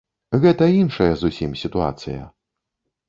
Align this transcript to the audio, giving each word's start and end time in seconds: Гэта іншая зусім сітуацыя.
Гэта 0.45 0.69
іншая 0.79 1.11
зусім 1.25 1.51
сітуацыя. 1.63 2.21